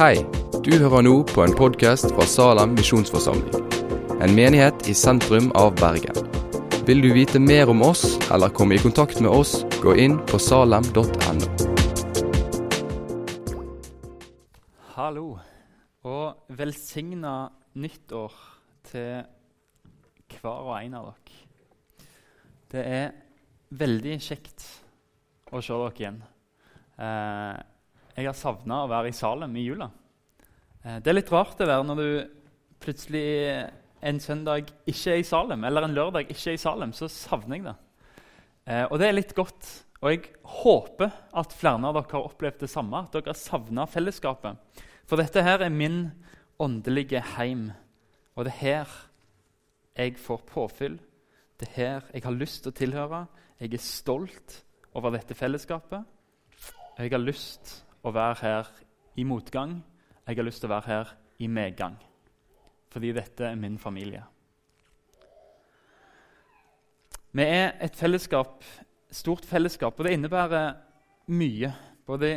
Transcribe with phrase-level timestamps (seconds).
[0.00, 0.22] Hei,
[0.64, 3.66] du hører nå på en podkast fra Salem misjonsforsamling.
[4.24, 6.16] En menighet i sentrum av Bergen.
[6.88, 10.40] Vil du vite mer om oss eller komme i kontakt med oss, gå inn på
[10.40, 11.50] salem.no.
[14.94, 15.26] Hallo,
[16.08, 17.34] og velsigna
[17.76, 18.38] nyttår
[18.88, 19.18] til
[20.38, 21.42] hver og en av dere.
[22.72, 23.12] Det er
[23.84, 24.64] veldig kjekt
[25.52, 26.24] å se dere igjen.
[26.96, 27.60] Eh,
[28.20, 29.86] jeg har savna å være i Salem i jula.
[30.84, 32.08] Eh, det er litt rart det der når du
[32.80, 33.26] plutselig
[34.00, 37.58] en søndag ikke er i Salem, eller en lørdag ikke er i Salem, så savner
[37.58, 37.76] jeg det.
[38.70, 39.68] Eh, og det er litt godt.
[40.00, 40.30] Og jeg
[40.62, 44.56] håper at flere av dere har opplevd det samme, at dere savna fellesskapet.
[45.04, 46.06] For dette her er min
[46.60, 47.68] åndelige heim,
[48.36, 48.96] og det er her
[49.98, 50.96] jeg får påfyll.
[51.60, 53.20] Det er her jeg har lyst til å tilhøre.
[53.60, 54.62] Jeg er stolt
[54.96, 56.06] over dette fellesskapet.
[56.96, 58.70] Jeg har lyst å være her
[59.20, 59.82] i motgang.
[60.26, 61.96] Jeg har lyst til å være her i medgang.
[62.90, 64.22] Fordi dette er min familie.
[67.30, 68.64] Vi er et fellesskap,
[69.10, 70.72] stort fellesskap, og det innebærer
[71.30, 71.70] mye.
[72.06, 72.32] Både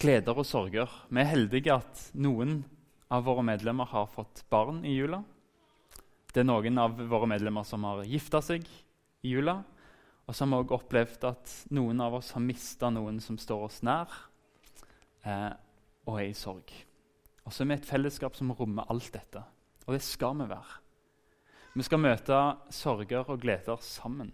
[0.00, 0.90] gleder og sorger.
[1.10, 2.62] Vi er heldige at noen
[3.12, 5.20] av våre medlemmer har fått barn i jula.
[6.32, 8.64] Det er noen av våre medlemmer som har gifta seg
[9.22, 9.60] i jula.
[10.24, 13.82] Og som har også opplevd at noen av oss har mista noen som står oss
[13.84, 14.08] nær,
[15.22, 15.52] eh,
[16.06, 16.72] og er i sorg.
[17.44, 19.42] Og så er vi et fellesskap som rommer alt dette.
[19.84, 20.80] Og det skal vi være.
[21.74, 24.32] Vi skal møte sorger og gleder sammen.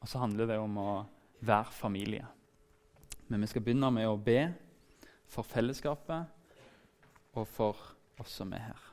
[0.00, 0.90] Og så handler det om å
[1.46, 2.26] være familie.
[3.28, 4.40] Men vi skal begynne med å be
[5.26, 6.26] for fellesskapet
[7.36, 7.78] og for
[8.20, 8.84] oss som er her.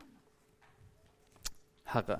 [1.93, 2.19] Herre,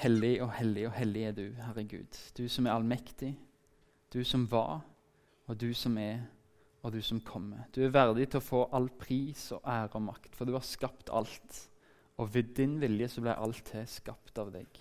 [0.00, 2.20] hellig og hellig og hellig er du, Herre Gud.
[2.36, 3.34] Du som er allmektig,
[4.12, 4.80] du som var,
[5.46, 6.24] og du som er,
[6.86, 7.64] og du som kommer.
[7.74, 10.62] Du er verdig til å få all pris og ære og makt, for du har
[10.62, 11.58] skapt alt.
[12.22, 14.78] Og ved din vilje så ble alt til skapt av deg.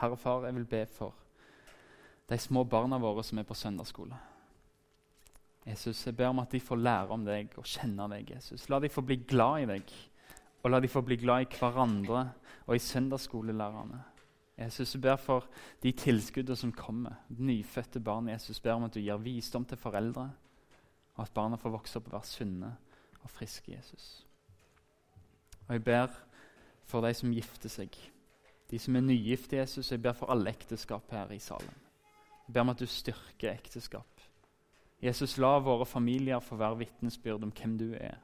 [0.00, 1.12] Herre Far, jeg vil be for
[2.26, 4.16] de små barna våre som er på søndagsskole.
[5.66, 8.30] Jesus, Jeg ber om at de får lære om deg og kjenne deg.
[8.30, 8.68] Jesus.
[8.70, 9.92] La de få bli glad i deg,
[10.62, 12.22] og la de få bli glad i hverandre
[12.66, 14.00] og i søndagsskolelærerne.
[14.58, 15.44] Jesus, jeg ber for
[15.82, 17.18] de tilskuddene som kommer.
[17.28, 18.28] Nyfødte barn.
[18.28, 20.30] Jesus ber om at du gir visdom til foreldre,
[21.16, 22.76] og at barna får vokse opp og være sunne
[23.22, 23.72] og friske.
[23.72, 24.26] Jesus.
[25.66, 26.06] Og Jeg ber
[26.84, 27.96] for de som gifter seg,
[28.70, 29.56] de som er nygifte.
[29.56, 31.74] Jesus, Jeg ber for alle ekteskap her i salen.
[32.46, 34.20] Jeg ber om at du styrker ekteskap.
[35.02, 38.16] Jesus, la våre familier få være vitnesbyrd om hvem du er.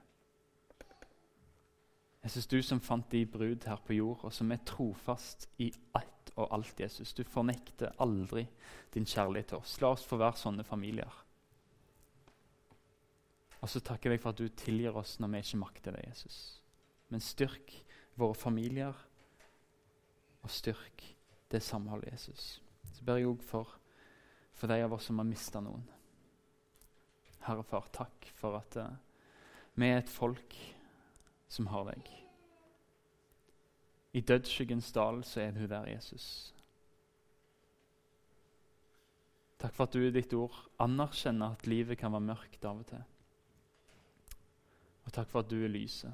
[2.24, 6.30] Jesus, du som fant de brud her på jord, og som er trofast i ett
[6.36, 7.12] og alt, Jesus.
[7.12, 8.46] Du fornekter aldri
[8.94, 9.80] din kjærlighet til oss.
[9.80, 11.21] La oss få være sånne familier.
[13.62, 16.02] Og så takker jeg deg for at du tilgir oss når vi ikke makter det,
[16.08, 16.38] Jesus.
[17.12, 17.72] Men styrk
[18.18, 18.96] våre familier,
[20.42, 21.04] og styrk
[21.52, 22.62] det samholdet, Jesus.
[22.92, 23.76] Så ber jeg òg for,
[24.58, 25.84] for de av oss som har mista noen.
[27.46, 28.90] Herre Far, takk for at uh,
[29.78, 30.56] vi er et folk
[31.50, 32.10] som har deg.
[34.12, 36.26] I dødsskyggens dal så er du der, Jesus.
[39.62, 42.88] Takk for at du i ditt ord anerkjenner at livet kan være mørkt av og
[42.90, 43.02] til.
[45.12, 46.12] Og takk for at du er lyset.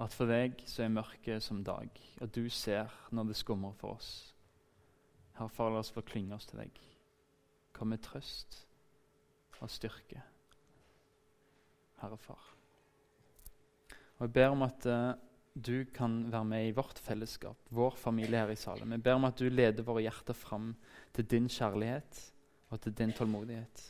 [0.00, 1.90] At for deg så er mørket som dag,
[2.24, 4.12] og du ser når det skummer for oss.
[5.36, 6.78] Herre far, la oss få klynge oss til deg.
[7.76, 8.62] Kom med trøst
[9.60, 10.22] og styrke.
[12.00, 12.46] Herre far.
[14.16, 15.12] Og Jeg ber om at uh,
[15.52, 18.96] du kan være med i vårt fellesskap, vår familie her i Salem.
[18.96, 20.72] Jeg ber om at du leder våre hjerter fram
[21.12, 22.24] til din kjærlighet
[22.70, 23.84] og til din tålmodighet.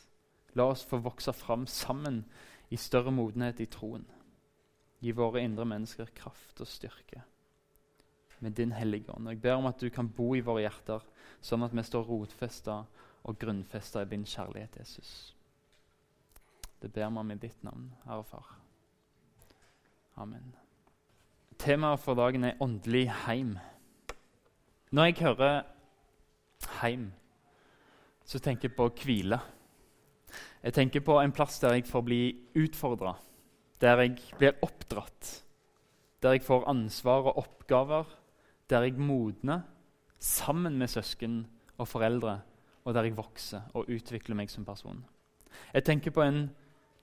[0.59, 2.25] La oss få vokse fram sammen
[2.67, 4.03] i større modenhet i troen.
[5.05, 7.21] Gi våre indre mennesker kraft og styrke
[8.39, 9.29] med din hellige ånd.
[9.29, 11.03] Jeg ber om at du kan bo i våre hjerter,
[11.45, 12.81] sånn at vi står rotfesta
[13.25, 15.11] og grunnfesta i din kjærlighet, Jesus.
[16.81, 18.49] Det ber vi om i ditt navn, Herre Far.
[20.21, 20.53] Amen.
[21.57, 23.55] Temaet for dagen er åndelig heim.
[24.91, 25.61] Når jeg hører
[26.81, 27.11] heim,
[28.25, 29.39] så tenker jeg på hvile.
[30.63, 32.21] Jeg tenker på en plass der jeg får bli
[32.57, 33.15] utfordra
[33.85, 35.31] der jeg blir oppdratt,
[36.23, 38.05] der jeg får ansvar og oppgaver,
[38.69, 39.61] der jeg modner
[40.19, 41.43] sammen med søsken
[41.77, 42.39] og foreldre,
[42.85, 45.03] og der jeg vokser og utvikler meg som person.
[45.73, 46.47] Jeg tenker på en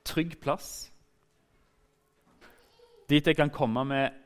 [0.05, 0.91] trygg plass,
[3.11, 4.19] dit jeg kan komme med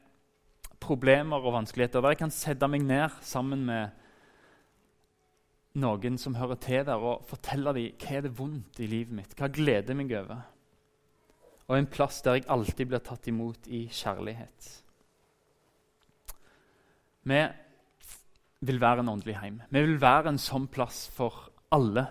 [0.80, 4.02] problemer og vanskeligheter, der jeg kan sette meg ned sammen med
[5.76, 9.34] noen som hører til der, og fortelle dem hva er det vondt i livet mitt,
[9.36, 10.55] hva gleder meg over.
[11.66, 14.68] Og en plass der jeg alltid blir tatt imot i kjærlighet.
[17.26, 17.40] Vi
[18.66, 19.60] vil være en åndelig heim.
[19.70, 22.06] Vi vil være en sånn plass for alle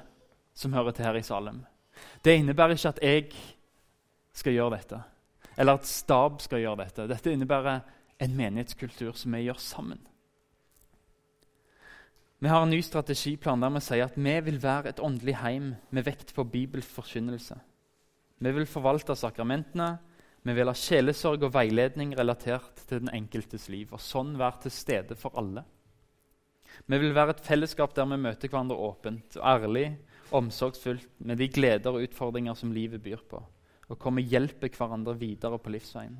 [0.56, 1.62] som hører til her i Salem.
[2.24, 3.30] Det innebærer ikke at jeg
[4.36, 5.00] skal gjøre dette,
[5.56, 7.08] eller at stab skal gjøre dette.
[7.08, 7.80] Dette innebærer
[8.20, 10.02] en menighetskultur som vi gjør sammen.
[12.44, 15.72] Vi har en ny strategiplan der vi sier at vi vil være et åndelig heim
[15.90, 17.56] med vekt på bibelforkynnelse.
[18.38, 19.96] Vi vil forvalte sakramentene,
[20.46, 24.76] vi vil ha sjelesorg og veiledning relatert til den enkeltes liv, og sånn være til
[24.76, 25.64] stede for alle.
[26.86, 29.88] Vi vil være et fellesskap der vi møter hverandre åpent ærlig,
[30.36, 33.42] omsorgsfullt, med de gleder og utfordringer som livet byr på,
[33.88, 36.18] og hvor vi hjelper hverandre videre på livsveien.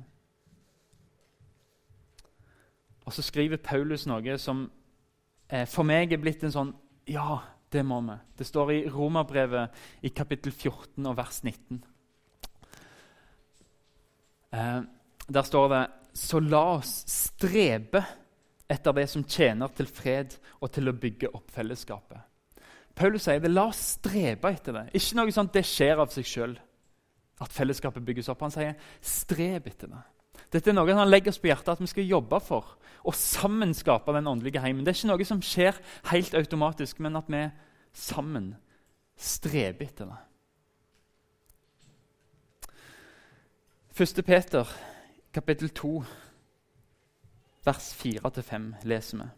[3.06, 4.66] Og så skriver Paulus noe som
[5.46, 6.72] eh, for meg er blitt en sånn
[7.06, 8.16] Ja, det må vi.
[8.38, 11.84] Det står i Romerbrevet i kapittel 14 og vers 19.
[14.56, 14.80] Eh,
[15.28, 18.00] der står det Så la oss strebe
[18.68, 20.32] etter det som tjener til fred
[20.64, 22.18] og til å bygge opp fellesskapet.
[22.96, 24.84] Paulus sier det, la oss strebe etter det.
[24.96, 26.56] Ikke noe sånt det skjer av seg sjøl
[27.44, 28.40] at fellesskapet bygges opp.
[28.46, 30.00] Han sier streb etter det.
[30.56, 32.72] Dette er noe han legger oss på hjertet at vi skal jobbe for.
[33.04, 34.86] Og sammen skape den åndelige heimen.
[34.86, 35.78] Det er ikke noe som skjer
[36.10, 37.44] helt automatisk, men at vi
[37.92, 38.54] sammen
[39.20, 40.22] streber etter det.
[43.96, 44.22] 1.
[44.26, 44.68] Peter,
[45.32, 46.04] kapittel 2,
[47.64, 49.28] vers 4-5, leser vi.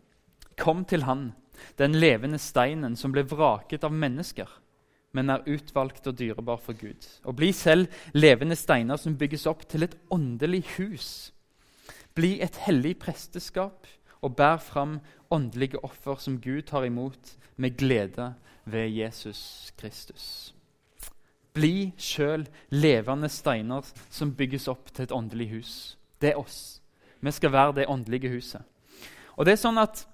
[0.58, 1.32] Kom til Han,
[1.78, 4.50] den levende steinen som ble vraket av mennesker
[5.16, 7.06] men er utvalgt og dyrebar for Gud.
[7.24, 11.08] Og bli selv levende steiner som bygges opp til et åndelig hus.
[12.14, 13.88] Bli et hellig presteskap
[14.20, 14.98] og bær fram
[15.30, 18.32] åndelige offer som Gud tar imot med glede
[18.64, 20.54] ved Jesus Kristus.
[21.54, 25.72] Bli sjøl levende steiner som bygges opp til et åndelig hus.
[26.20, 26.80] Det er oss.
[27.20, 28.62] Vi skal være det åndelige huset.
[29.36, 30.04] Og det er sånn at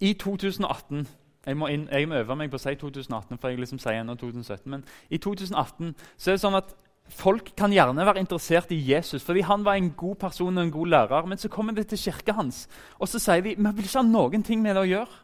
[0.00, 1.06] i 2018
[1.46, 4.02] jeg må, inn, jeg må, øve meg på å si 2018, for jeg liksom sier
[4.02, 4.68] ennå 2017.
[4.68, 6.74] Men i 2018 så er det sånn at
[7.10, 10.74] folk kan gjerne være interessert i Jesus, fordi han var en god person og en
[10.74, 11.30] god lærer.
[11.32, 12.66] Men så kommer de til kirka hans,
[12.98, 15.20] og så sier de vi vil ikke ha noen ting med det å gjøre.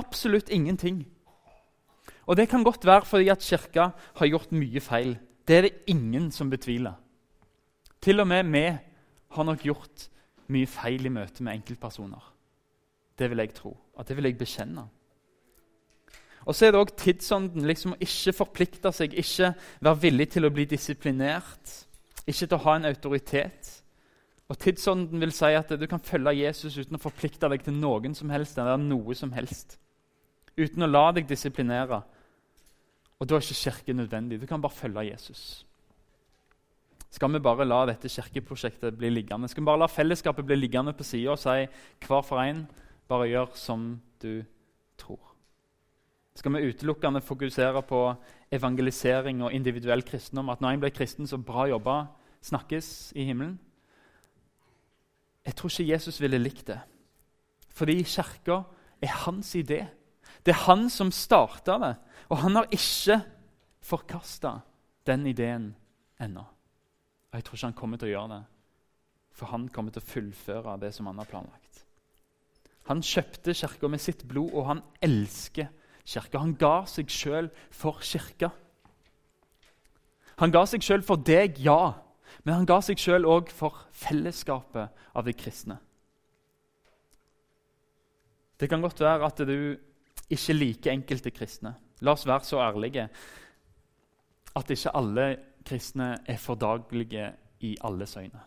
[0.00, 1.04] Absolutt ingenting.
[2.26, 5.16] Og det kan godt være fordi at kirka har gjort mye feil.
[5.48, 6.94] Det er det ingen som betviler.
[8.00, 8.66] Til og med vi
[9.30, 10.08] har nok gjort
[10.48, 12.22] mye feil i møte med enkeltpersoner.
[13.18, 14.86] Det vil jeg tro, og det vil jeg bekjenne.
[16.48, 17.66] Og så er det òg tidsånden.
[17.66, 21.74] liksom Ikke forplikte seg, ikke være villig til å bli disiplinert.
[22.26, 23.80] Ikke til å ha en autoritet.
[24.50, 28.16] Og Tidsånden vil si at du kan følge Jesus uten å forplikte deg til noen
[28.18, 28.58] som helst.
[28.58, 29.78] eller noe som helst.
[30.60, 32.02] Uten å la deg disiplinere.
[33.20, 34.40] Og Da er ikke kirke nødvendig.
[34.40, 35.66] Du kan bare følge Jesus.
[37.10, 39.48] Skal vi bare la dette kirkeprosjektet bli liggende?
[39.48, 41.66] Skal vi bare la fellesskapet bli liggende på sida og si
[42.06, 42.66] hver for en
[43.08, 44.44] bare gjør som du
[44.96, 45.34] tror?
[46.34, 48.14] Skal vi utelukkende fokusere på
[48.52, 50.48] evangelisering og individuell kristendom?
[50.48, 52.04] At når en blir kristen, så bra jobba,
[52.42, 53.58] snakkes i himmelen?
[55.44, 56.78] Jeg tror ikke Jesus ville likt det.
[57.68, 58.62] Fordi kirka
[59.02, 59.84] er hans idé.
[60.44, 61.94] Det er han som starta det,
[62.30, 63.20] og han har ikke
[63.84, 64.60] forkasta
[65.08, 65.70] den ideen
[66.20, 66.44] ennå.
[67.30, 68.42] Og jeg tror ikke han kommer til å gjøre det,
[69.36, 71.84] for han kommer til å fullføre det som han har planlagt.
[72.90, 75.68] Han kjøpte kirka med sitt blod, og han elsker
[76.02, 76.40] kirka.
[76.42, 78.50] Han ga seg sjøl for kirka.
[80.40, 82.00] Han ga seg sjøl for deg, ja,
[82.42, 85.76] men han ga seg sjøl òg for fellesskapet av de kristne.
[88.60, 89.56] Det kan godt være at du
[90.30, 91.74] ikke liker enkelte kristne.
[92.00, 93.08] La oss være så ærlige
[94.56, 95.26] at ikke alle
[95.66, 98.40] kristne er fordaglige i alles øyne.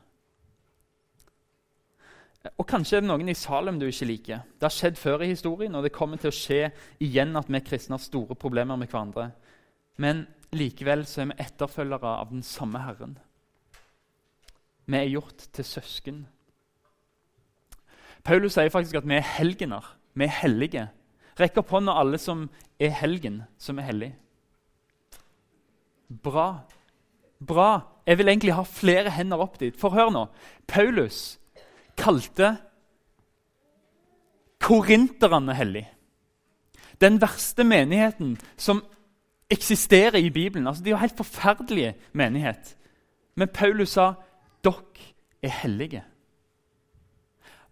[2.58, 4.42] Og Kanskje er det noen i Salem du ikke liker.
[4.60, 6.74] Det har skjedd før i historien, og det kommer til å skje
[7.04, 9.30] igjen at vi kristne har store problemer med hverandre.
[9.96, 13.16] Men likevel så er vi etterfølgere av den samme Herren.
[14.86, 16.25] Vi er gjort til søsken.
[18.24, 19.88] Paulus sier faktisk at vi er helgener.
[20.13, 20.88] Vi er hellige.
[21.40, 22.46] Rekk opp hånda alle som
[22.82, 24.12] er helgen, som er hellig.
[26.24, 26.63] Bra.
[27.42, 27.70] Bra.
[28.06, 29.75] Jeg vil egentlig ha flere hender opp dit.
[29.80, 30.28] For hør nå.
[30.68, 31.40] Paulus
[31.98, 32.56] kalte
[34.63, 35.86] korinterne hellig.
[37.02, 38.84] Den verste menigheten som
[39.52, 40.68] eksisterer i Bibelen.
[40.68, 42.75] Altså, de er jo helt forferdelige menighet.
[43.36, 44.13] Men Paulus sa
[44.63, 45.12] dere
[45.44, 46.04] er hellige.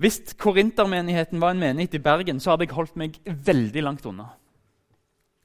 [0.01, 4.31] Hvis korintermenigheten var en menighet i Bergen, så hadde jeg holdt meg veldig langt unna.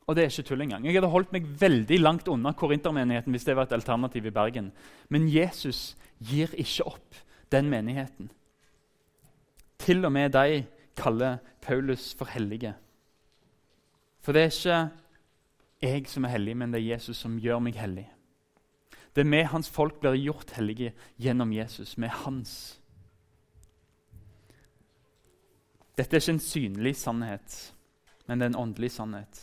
[0.07, 0.87] Og det er ikke tull engang.
[0.87, 4.71] Jeg hadde holdt meg veldig langt unna korintermenigheten hvis det var et alternativ i Bergen.
[5.13, 7.19] Men Jesus gir ikke opp
[7.53, 8.31] den menigheten.
[9.83, 10.63] Til og med de
[10.97, 12.73] kaller Paulus for hellige.
[14.25, 14.79] For det er ikke
[15.83, 18.07] jeg som er hellig, men det er Jesus som gjør meg hellig.
[19.13, 21.99] Det er med hans folk blir gjort hellige gjennom Jesus.
[21.99, 22.81] Med hans.
[25.97, 27.55] Dette er ikke en synlig sannhet,
[28.27, 29.39] men det er en åndelig sannhet.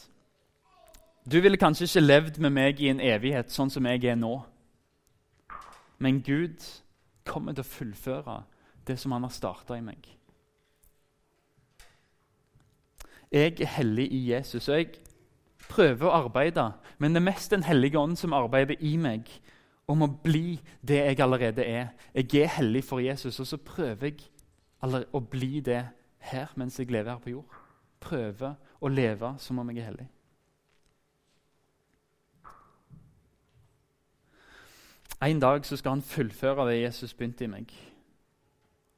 [1.25, 4.35] Du ville kanskje ikke levd med meg i en evighet sånn som jeg er nå.
[6.03, 6.61] Men Gud
[7.25, 8.41] kommer til å fullføre
[8.87, 10.03] det som han har starta i meg.
[13.33, 14.91] Jeg er hellig i Jesus, og jeg
[15.71, 16.67] prøver å arbeide,
[16.99, 19.31] men det er mest Den hellige ånd som arbeider i meg
[19.89, 21.87] om å bli det jeg allerede er.
[22.13, 25.81] Jeg er hellig for Jesus, og så prøver jeg å bli det
[26.31, 27.55] her mens jeg lever her på jord.
[28.03, 30.09] Prøver å leve som om jeg er hellig.
[35.23, 37.69] En dag så skal han fullføre det Jesus begynte i meg.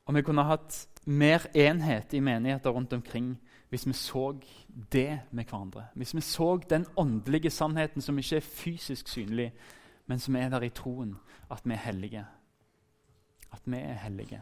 [0.06, 3.36] Og vi kunne hatt mer enhet i menigheter rundt omkring
[3.70, 4.32] hvis vi så
[4.92, 5.88] det med hverandre.
[5.94, 9.54] Hvis vi så den åndelige sannheten som ikke er fysisk synlig,
[10.08, 11.16] men som er der i troen,
[11.52, 12.26] at vi er hellige.
[13.52, 14.42] At vi er hellige.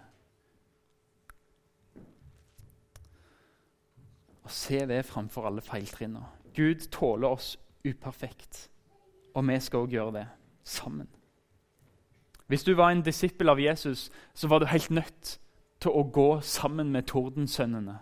[4.43, 6.25] Og se det framfor alle feiltrinna.
[6.55, 8.69] Gud tåler oss uperfekt,
[9.33, 10.25] og vi skal òg gjøre det
[10.63, 11.07] sammen.
[12.47, 15.37] Hvis du var en disippel av Jesus, så var du helt nødt
[15.81, 17.97] til å gå sammen med tordensønnene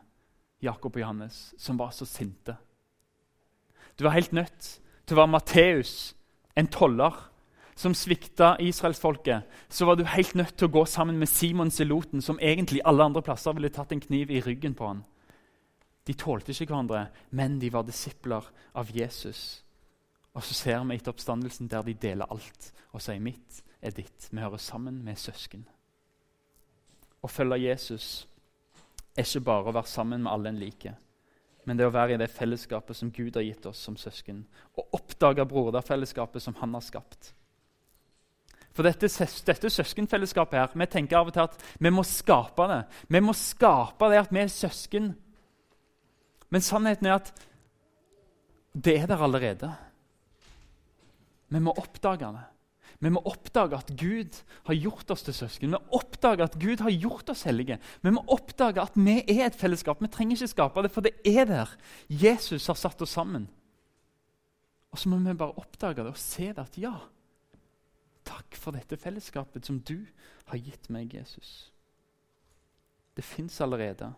[0.61, 2.57] Jakob og Johannes, som var så sinte.
[3.97, 6.15] Du var helt nødt til å være Matteus,
[6.57, 7.15] en toller
[7.75, 9.47] som svikta israelsfolket.
[9.69, 13.03] Så var du helt nødt til å gå sammen med Simon Seloten, som egentlig alle
[13.03, 15.03] andre plasser ville tatt en kniv i ryggen på han.
[16.11, 18.43] De tålte ikke hverandre, men de var disipler
[18.75, 19.61] av Jesus.
[20.35, 24.27] Og så ser vi etter oppstandelsen der de deler alt og sier 'mitt er ditt'.
[24.31, 25.63] Vi hører sammen med søsken.
[27.23, 28.27] Å følge Jesus
[29.15, 30.95] er ikke bare å være sammen med alle en liker,
[31.65, 34.45] men det å være i det fellesskapet som Gud har gitt oss som søsken.
[34.77, 37.33] Og oppdage broderfellesskapet som han har skapt.
[38.73, 39.07] For dette,
[39.45, 42.85] dette søskenfellesskapet her, Vi tenker av og til at vi må skape det.
[43.07, 45.15] Vi må skape det at vi er søsken.
[46.51, 47.31] Men sannheten er at
[48.71, 49.71] det er der allerede.
[51.51, 52.47] Vi må oppdage det.
[53.01, 55.71] Vi må oppdage at Gud har gjort oss til søsken.
[55.71, 57.79] Vi må oppdage at Gud har gjort oss hellige.
[58.03, 60.03] Vi må oppdage at vi er et fellesskap.
[60.03, 61.73] Vi trenger ikke skape det, for det er der.
[62.07, 63.49] Jesus har satt oss sammen.
[64.91, 66.93] Og så må vi bare oppdage det og se det at ja,
[68.27, 70.03] takk for dette fellesskapet som du
[70.51, 71.71] har gitt meg, Jesus.
[73.17, 74.11] Det fins allerede.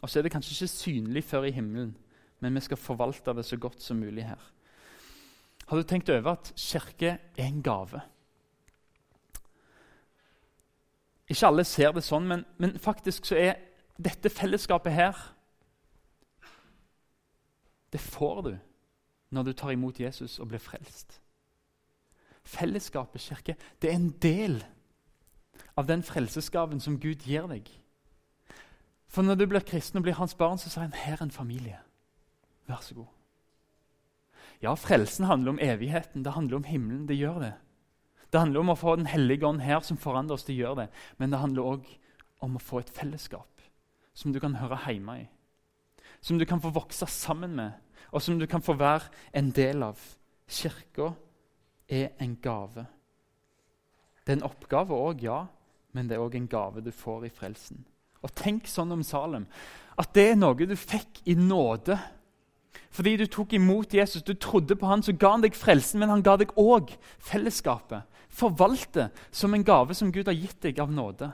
[0.00, 1.96] Og så er det kanskje ikke synlig før i himmelen,
[2.40, 4.42] men vi skal forvalte det så godt som mulig her.
[5.66, 8.00] Har du tenkt over at kirke er en gave?
[11.28, 13.58] Ikke alle ser det sånn, men, men faktisk så er
[13.98, 15.18] dette fellesskapet her
[17.92, 18.52] Det får du
[19.32, 21.20] når du tar imot Jesus og blir frelst.
[22.44, 24.58] Fellesskapet, kirke, det er en del
[25.76, 27.68] av den frelsesgaven som Gud gir deg.
[29.08, 31.32] For når du blir kristen og blir hans barn, så sier han her er en
[31.32, 31.78] familie.
[32.68, 33.08] Vær så god.
[34.62, 36.24] Ja, frelsen handler om evigheten.
[36.24, 37.06] Det handler om himmelen.
[37.08, 37.54] Det gjør det.
[38.32, 40.44] Det handler om å få Den hellige ånd her som forandrer oss.
[40.44, 40.88] det gjør det.
[41.16, 41.86] Men det handler òg
[42.40, 43.62] om å få et fellesskap
[44.14, 45.28] som du kan høre hjemme i.
[46.20, 47.72] Som du kan få vokse sammen med,
[48.10, 49.98] og som du kan få være en del av.
[50.48, 51.12] Kirka
[51.88, 52.86] er en gave.
[54.26, 55.46] Det er en oppgave òg, ja,
[55.92, 57.84] men det er òg en gave du får i frelsen.
[58.24, 59.46] Og tenk sånn om Salem
[59.98, 61.96] at det er noe du fikk i nåde
[62.94, 66.10] fordi du tok imot Jesus, du trodde på han, så ga han deg frelsen, men
[66.10, 68.08] han ga deg òg fellesskapet.
[68.32, 71.28] Forvalte som en gave som Gud har gitt deg av nåde.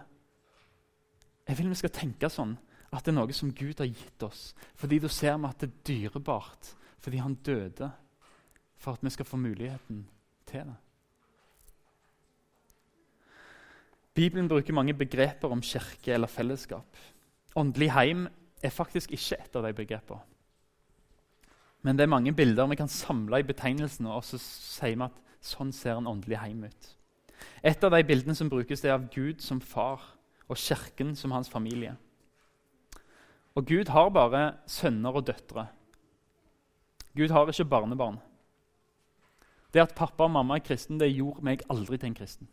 [1.47, 2.57] Jeg vil vi skal tenke sånn
[2.91, 4.51] at det er noe som Gud har gitt oss.
[4.79, 7.91] Fordi da ser vi at det er dyrebart, fordi han døde
[8.77, 10.05] for at vi skal få muligheten
[10.51, 10.79] til det.
[14.15, 16.87] Bibelen bruker mange begreper om kirke eller fellesskap.
[17.57, 18.29] Åndelig heim
[18.63, 20.23] er faktisk ikke et av de begrepene.
[21.85, 25.19] Men det er mange bilder vi kan samle i betegnelsen, og så sier vi at
[25.45, 26.91] sånn ser en åndelig heim ut.
[27.61, 30.01] Et av de bildene som brukes, er av Gud som far
[30.49, 31.97] og Kirken som hans familie.
[33.55, 35.67] Og Gud har bare sønner og døtre.
[37.15, 38.19] Gud har ikke barnebarn.
[39.75, 42.49] Det at pappa og mamma er kristen, det gjorde meg aldri til en kristen.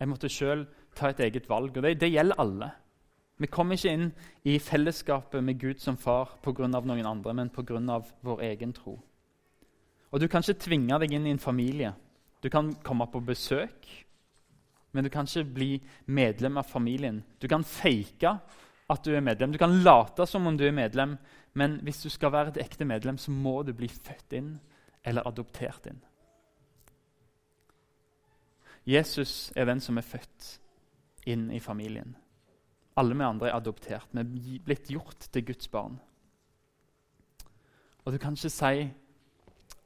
[0.00, 2.70] Jeg måtte sjøl ta et eget valg, og det, det gjelder alle.
[3.36, 4.08] Vi kommer ikke inn
[4.48, 6.68] i fellesskapet med Gud som far pga.
[6.68, 8.00] noen andre, men pga.
[8.22, 8.98] vår egen tro.
[10.12, 11.94] Og Du kan ikke tvinge deg inn i en familie.
[12.42, 13.86] Du kan komme på besøk,
[14.92, 17.22] men du kan ikke bli medlem av familien.
[17.40, 18.38] Du kan fake
[18.88, 19.52] at du er medlem.
[19.52, 21.16] Du kan late som om du er medlem,
[21.54, 24.54] men hvis du skal være et ekte medlem, så må du bli født inn
[25.04, 26.00] eller adoptert inn.
[28.86, 30.50] Jesus er den som er født
[31.26, 32.14] inn i familien.
[32.96, 34.12] Alle vi andre er adoptert.
[34.14, 35.98] Vi er blitt gjort til Guds barn.
[38.04, 38.86] Og du kan ikke si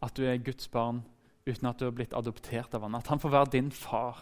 [0.04, 1.00] at du er Guds barn
[1.48, 2.94] uten at du har blitt adoptert av han.
[2.94, 4.20] At han får være din far.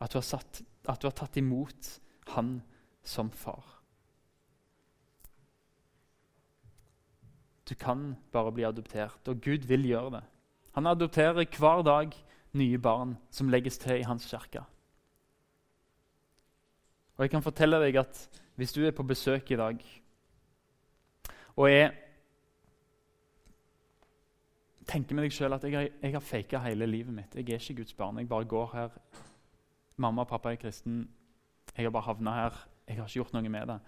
[0.00, 1.92] At du har, satt, at du har tatt imot
[2.32, 2.56] han
[3.04, 3.82] som far.
[7.68, 10.22] Du kan bare bli adoptert, og Gud vil gjøre det.
[10.74, 12.16] Han adopterer hver dag
[12.58, 14.64] nye barn som legges til i hans kirke.
[17.16, 19.80] Og jeg kan fortelle deg at hvis du er på besøk i dag
[21.56, 21.90] og jeg
[24.88, 27.60] tenker med deg sjøl at jeg har, jeg har faka hele livet mitt Jeg er
[27.60, 28.18] ikke Guds barn.
[28.18, 28.96] Jeg bare går her.
[29.96, 31.08] Mamma og pappa er kristen.
[31.76, 32.56] Jeg har bare havna her.
[32.88, 33.78] Jeg har ikke gjort noe med det.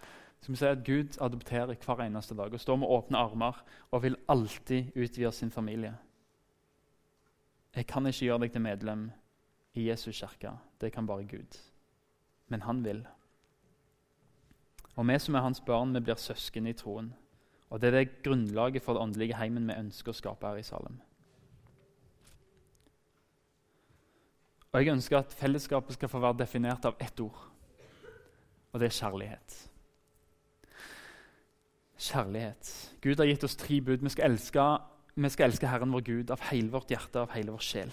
[0.40, 4.02] Så vi sier at Gud adopterer hver eneste dag og står med åpne armer og
[4.04, 5.94] vil alltid utvide sin familie.
[7.76, 9.04] Jeg kan ikke gjøre deg til medlem
[9.74, 10.52] i Jesus kirke.
[10.80, 11.58] Det kan bare Gud.
[12.48, 13.06] Men han vil.
[14.96, 17.14] Og vi som er hans barn, vi blir søsken i troen.
[17.70, 20.62] Og Det er det grunnlaget for det åndelige heimen vi ønsker å skape her i
[20.62, 21.00] Salem.
[24.72, 27.50] Og Jeg ønsker at fellesskapet skal få være definert av ett ord,
[28.72, 29.70] og det er kjærlighet.
[31.98, 32.70] Kjærlighet.
[33.02, 34.02] Gud har gitt oss tre bud.
[34.02, 34.64] Vi skal elske,
[35.14, 37.92] vi skal elske Herren vår Gud av hele vårt hjerte av hele vår sjel.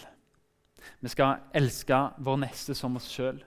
[0.99, 3.41] Vi skal elske vår neste som oss sjøl,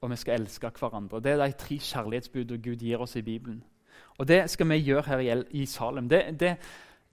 [0.00, 1.20] og vi skal elske hverandre.
[1.22, 3.60] Det er de tre kjærlighetsbudene Gud gir oss i Bibelen.
[4.18, 6.08] Og Det skal vi gjøre her i, Salem.
[6.08, 6.56] Det, det,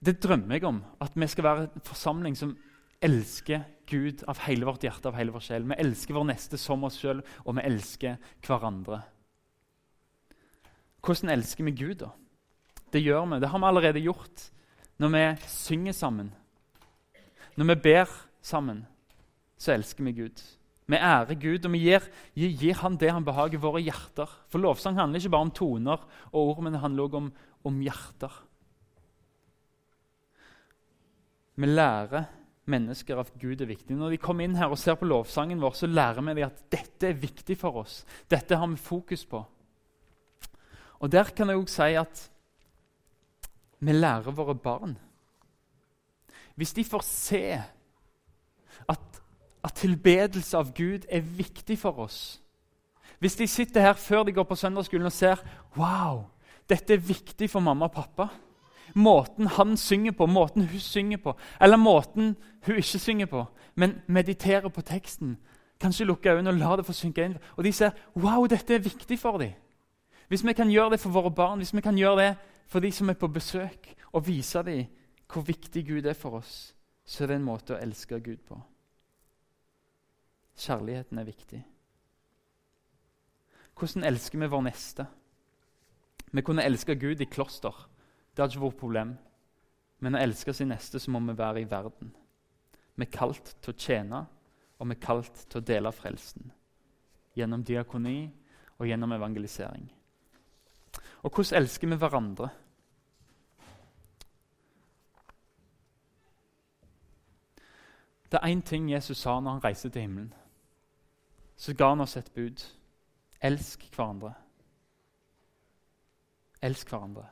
[0.04, 0.82] det drømmer jeg om.
[1.00, 2.56] At vi skal være en forsamling som
[3.00, 5.68] elsker Gud av hele vårt hjerte av hele vår sjel.
[5.70, 9.02] Vi elsker vår neste som oss sjøl, og vi elsker hverandre.
[11.04, 12.10] Hvordan elsker vi Gud, da?
[12.92, 13.40] Det gjør vi.
[13.40, 14.48] Det har vi allerede gjort
[14.98, 16.30] når vi synger sammen.
[17.56, 18.10] Når vi ber
[18.42, 18.86] sammen,
[19.58, 20.42] så elsker vi Gud.
[20.88, 24.30] Vi ærer Gud, og vi gir, gir Han det han behager våre hjerter.
[24.48, 27.32] For lovsang handler ikke bare om toner og ord, men det handler også om,
[27.68, 28.38] om hjerter.
[31.58, 32.24] Vi lærer
[32.68, 33.96] mennesker at Gud er viktig.
[33.96, 36.64] Når de kommer inn her og ser på lovsangen vår, så lærer vi dem at
[36.72, 38.04] dette er viktig for oss.
[38.30, 39.42] Dette har vi fokus på.
[40.98, 42.30] Og Der kan jeg også si at
[43.80, 44.96] vi lærer våre barn.
[46.58, 47.42] Hvis de får se
[48.88, 49.22] at,
[49.64, 52.40] at tilbedelse av Gud er viktig for oss
[53.18, 55.42] Hvis de sitter her før de går på søndagsskolen og ser
[55.76, 56.24] wow,
[56.70, 58.28] dette er viktig for mamma og pappa
[58.94, 62.36] Måten han synger på, måten hun synger på, eller måten
[62.66, 65.36] hun ikke synger på, men mediterer på teksten.
[65.80, 67.36] Kanskje lukke øynene og la det få synke inn.
[67.56, 69.52] Og de ser wow, dette er viktig for dem.
[70.28, 72.32] Hvis vi kan gjøre det for våre barn, hvis vi kan gjøre det
[72.68, 74.86] for de som er på besøk, og vise dem
[75.28, 78.56] hvor viktig Gud er for oss, så er det en måte å elske Gud på.
[80.58, 81.60] Kjærligheten er viktig.
[83.78, 85.06] Hvordan elsker vi vår neste?
[86.32, 87.74] Vi kunne elske Gud i kloster.
[88.34, 89.12] Det hadde ikke vært problem.
[90.00, 92.10] Men å elske sin neste så må vi være i verden.
[92.98, 94.24] Vi er kalt til å tjene,
[94.78, 96.50] og vi er kalt til å dele frelsen.
[97.38, 98.18] Gjennom diakoni
[98.78, 99.86] og gjennom evangelisering.
[101.22, 102.48] Og hvordan elsker vi hverandre?
[108.32, 110.34] Det er én ting Jesus sa når han reiste til himmelen.
[111.56, 112.64] Så ga han oss et bud.
[113.42, 114.34] Elsk hverandre.
[116.62, 117.26] Elsk hverandre.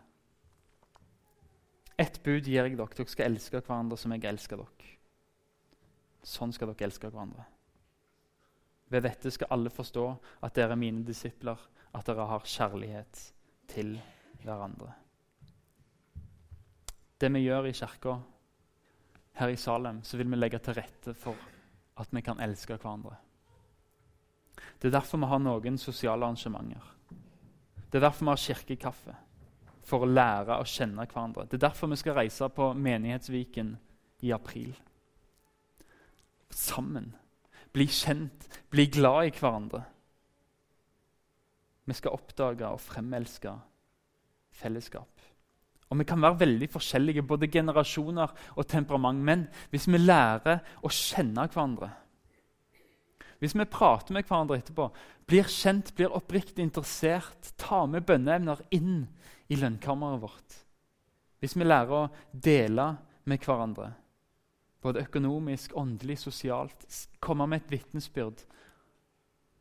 [1.98, 2.88] Ett bud gir jeg dere.
[2.96, 4.96] Dere skal elske hverandre som jeg elsker dere.
[6.26, 7.44] Sånn skal dere elske hverandre.
[8.88, 10.08] Ved dette skal alle forstå
[10.42, 11.60] at dere er mine disipler,
[11.94, 13.35] at dere har kjærlighet
[13.68, 13.96] til
[14.42, 14.92] hverandre.
[17.20, 18.16] Det vi gjør i kirka
[19.36, 21.36] her i Salem, så vil vi legge til rette for
[21.96, 23.16] at vi kan elske hverandre.
[24.80, 26.92] Det er derfor vi har noen sosiale arrangementer.
[27.90, 29.14] Det er derfor vi har kirkekaffe.
[29.86, 31.44] For å lære å kjenne hverandre.
[31.46, 33.76] Det er derfor vi skal reise på Menighetsviken
[34.26, 34.72] i april.
[36.50, 37.12] Sammen.
[37.72, 39.84] Bli kjent, bli glad i hverandre.
[41.86, 43.52] Vi skal oppdage og fremelske
[44.56, 45.10] fellesskap.
[45.90, 49.22] Og Vi kan være veldig forskjellige, både generasjoner og temperament.
[49.22, 51.92] Men hvis vi lærer å kjenne hverandre,
[53.38, 54.88] hvis vi prater med hverandre etterpå,
[55.28, 59.06] blir kjent, blir oppriktig interessert, tar med bønneevner inn
[59.48, 60.62] i lønnkammeret vårt
[61.38, 62.96] Hvis vi lærer å dele
[63.28, 63.92] med hverandre,
[64.80, 66.86] både økonomisk, åndelig, sosialt,
[67.20, 68.42] komme med et vitnesbyrd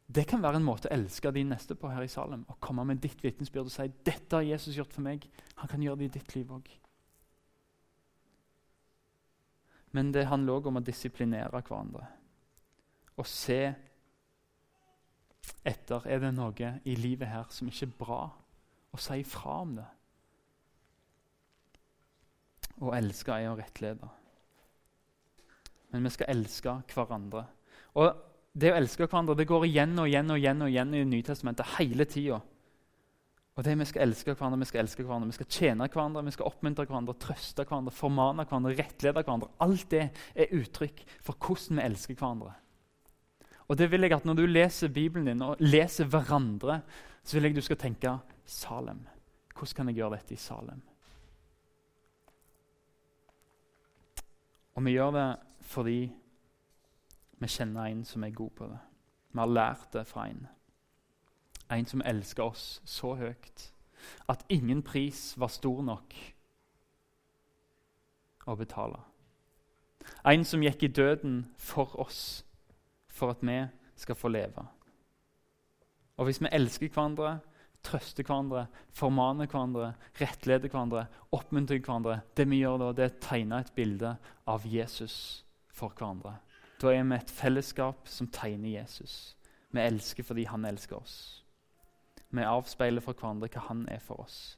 [0.07, 2.45] Det kan være en måte å elske din neste på her i Salem.
[2.49, 5.81] Å komme med ditt vitnesbyrd og si 'Dette har Jesus gjort for meg.' Han kan
[5.81, 6.69] gjøre det i ditt liv òg.
[9.91, 12.07] Men det handler òg om å disiplinere hverandre
[13.15, 13.59] og se
[15.65, 18.19] etter er det noe i livet her som ikke er bra,
[18.91, 19.87] og si ifra om det.
[22.83, 24.09] Å elske er å rettlede.
[25.93, 27.45] Men vi skal elske hverandre.
[27.95, 28.09] Og
[28.55, 31.75] Det å elske hverandre det går igjen og igjen og igjen og igjen i Nytestamentet
[31.75, 32.39] hele tida.
[33.55, 36.31] Og det Vi skal elske hverandre, vi skal elske hverandre, vi skal tjene hverandre, vi
[36.31, 39.51] skal oppmuntre hverandre, trøste hverandre, formane hverandre, rettlede hverandre.
[39.63, 42.51] Alt det er uttrykk for hvordan vi elsker hverandre.
[43.67, 46.81] Og det vil jeg at Når du leser Bibelen din og leser hverandre,
[47.23, 49.07] så vil jeg du skal tenke Salem.
[49.55, 50.81] Hvordan kan jeg gjøre dette i Salem?
[54.75, 55.29] Og vi gjør det
[55.61, 56.11] fordi
[57.45, 58.81] vi kjenner en som er god på det.
[59.31, 60.47] Vi har lært det fra en.
[61.71, 63.71] En som elsker oss så høyt
[64.29, 66.13] at ingen pris var stor nok
[68.45, 69.01] å betale.
[70.25, 72.45] En som gikk i døden for oss
[73.09, 73.57] for at vi
[73.97, 74.65] skal få leve.
[76.17, 77.39] Og hvis vi elsker hverandre,
[77.85, 83.23] trøster hverandre, formaner hverandre, rettleder hverandre, oppmuntrer hverandre Det vi gjør da, det er å
[83.27, 84.15] tegne et bilde
[84.47, 86.37] av Jesus for hverandre.
[86.81, 89.35] Da er vi et fellesskap som tegner Jesus.
[89.71, 91.43] Vi elsker fordi han elsker oss.
[92.29, 94.57] Vi avspeiler for hverandre hva han er for oss.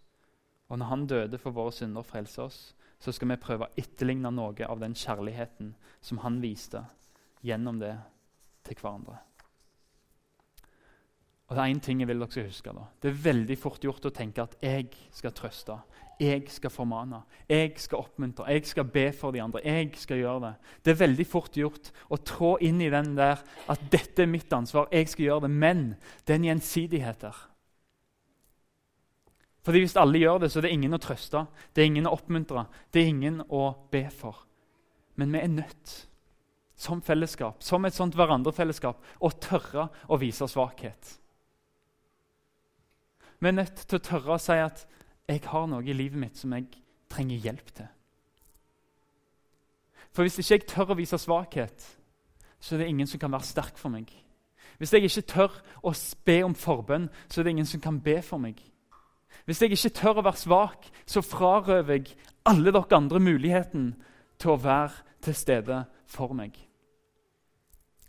[0.67, 2.60] Og når han døde for våre synder og frelser oss,
[2.99, 6.82] så skal vi prøve å etterligne noe av den kjærligheten som han viste
[7.45, 7.93] gjennom det
[8.65, 9.19] til hverandre.
[11.47, 12.73] Og Det er én ting jeg vil dere skal huske.
[12.73, 12.88] da.
[13.01, 15.77] Det er veldig fort gjort å tenke at jeg skal trøste,
[16.19, 19.62] jeg skal formane, jeg skal oppmuntre, jeg skal be for de andre.
[19.63, 23.43] jeg skal gjøre Det Det er veldig fort gjort å trå inn i den der
[23.67, 25.51] at dette er mitt ansvar, jeg skal gjøre det.
[25.51, 27.36] Men det er en gjensidighet der.
[29.63, 32.13] Fordi Hvis alle gjør det, så er det ingen å trøste, det er ingen å
[32.15, 34.45] oppmuntre, det er ingen å be for.
[35.15, 36.08] Men vi er nødt
[36.77, 41.17] som fellesskap, som et sånt hverandrefellesskap, å tørre å vise svakhet.
[43.39, 44.86] Vi er nødt til å tørre å si at
[45.27, 46.67] 'jeg har noe i livet mitt som jeg
[47.09, 47.93] trenger hjelp til'.
[50.11, 51.97] For hvis ikke jeg tør å vise svakhet,
[52.59, 54.09] så er det ingen som kan være sterk for meg.
[54.77, 55.93] Hvis jeg ikke tør å
[56.25, 58.61] be om forbønn, så er det ingen som kan be for meg.
[59.45, 63.95] Hvis jeg ikke tør å være svak, så frarøver jeg alle dere andre muligheten
[64.39, 66.57] til å være til stede for meg.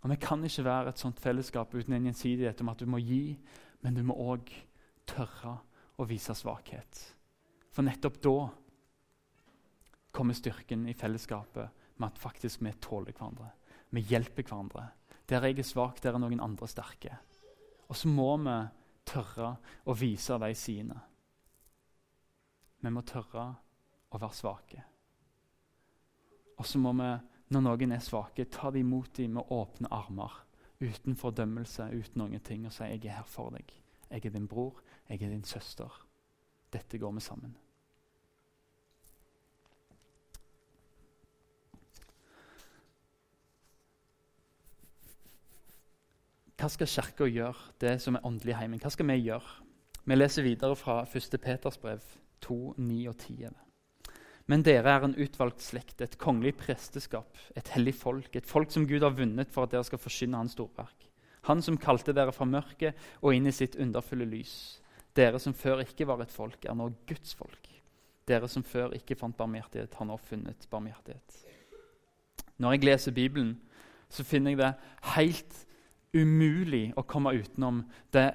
[0.03, 2.99] Og Vi kan ikke være et sånt fellesskap uten en gjensidighet om at du må
[2.99, 3.39] gi,
[3.83, 4.53] men du må òg
[5.07, 5.59] tørre
[5.99, 7.01] å vise svakhet.
[7.75, 8.37] For nettopp da
[10.15, 13.51] kommer styrken i fellesskapet med at faktisk vi tåler hverandre.
[13.91, 14.89] Vi hjelper hverandre.
[15.29, 17.19] Der jeg er svak, der er noen andre sterke.
[17.89, 18.57] Og så må vi
[19.09, 19.55] tørre
[19.89, 20.99] å vise de sidene.
[22.79, 23.49] Vi må tørre
[24.15, 24.85] å være svake.
[26.59, 27.11] Og så må vi
[27.49, 30.43] når noen er svake, ta dem imot dem med åpne armer.
[30.79, 33.73] Uten fordømmelse, uten noen ting, og si 'Jeg er her for deg'.
[34.11, 34.75] 'Jeg er din bror,
[35.09, 36.05] jeg er din søster'.
[36.73, 37.57] Dette går vi sammen.
[46.59, 48.81] Hva skal Kirka gjøre, det som er åndelig heimen?
[48.83, 49.63] Hva skal vi gjøre?
[50.05, 51.41] Vi leser videre fra 1.
[51.41, 52.03] Peters brev
[52.41, 53.49] 2, 9 og 10.
[54.49, 58.89] Men dere er en utvalgt slekt, et kongelig presteskap, et hellig folk, et folk som
[58.89, 61.07] Gud har vunnet for at dere skal forsyne Hans storverk.
[61.47, 64.81] Han som kalte dere fra mørket og inn i sitt underfulle lys.
[65.19, 67.71] Dere som før ikke var et folk, er nå Guds folk.
[68.29, 71.39] Dere som før ikke fant barmhjertighet, har nå funnet barmhjertighet.
[72.59, 73.57] Når jeg leser Bibelen,
[74.09, 74.73] så finner jeg det
[75.15, 75.65] helt
[76.15, 77.83] umulig å komme utenom
[78.15, 78.31] det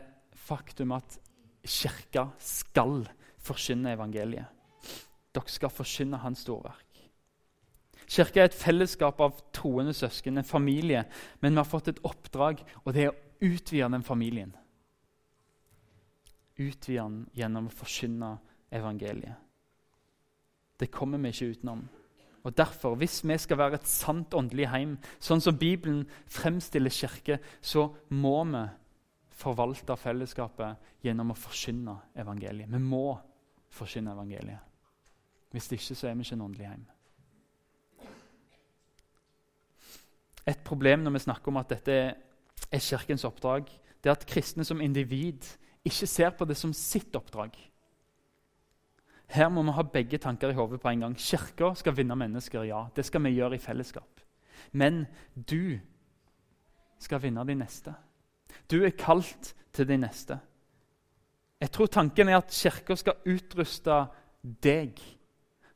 [0.46, 1.20] faktum at
[1.64, 3.06] Kirka skal
[3.44, 4.50] forkynne evangeliet.
[5.34, 6.90] Dere skal forkynne hans storverk.
[8.04, 11.06] Kirka er et fellesskap av troende søsken, en familie.
[11.40, 14.52] Men vi har fått et oppdrag, og det er å utvide den familien.
[16.60, 18.36] Utvide han gjennom å forkynne
[18.74, 19.40] evangeliet.
[20.78, 21.84] Det kommer vi ikke utenom.
[22.44, 27.40] Og derfor, Hvis vi skal være et sant åndelig heim, sånn som Bibelen fremstiller kirke,
[27.62, 28.64] så må vi
[29.32, 32.70] forvalte fellesskapet gjennom å forkynne evangeliet.
[32.70, 33.18] Vi må
[33.72, 34.60] forkynne evangeliet.
[35.52, 36.86] Hvis ikke så er vi ikke en åndelig heim.
[40.46, 43.70] Et problem når vi snakker om at dette er Kirkens oppdrag,
[44.04, 45.46] det er at kristne som individ
[45.84, 47.56] ikke ser på det som sitt oppdrag.
[49.34, 51.16] Her må vi ha begge tanker i hodet på en gang.
[51.18, 52.86] Kirka skal vinne mennesker, ja.
[52.96, 54.22] Det skal vi gjøre i fellesskap.
[54.72, 55.80] Men du
[57.02, 57.94] skal vinne de neste.
[58.70, 60.38] Du er kalt til de neste.
[61.60, 64.04] Jeg tror tanken er at Kirka skal utruste
[64.44, 65.00] deg